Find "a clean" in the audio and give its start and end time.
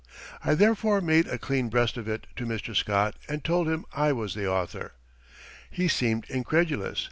1.27-1.69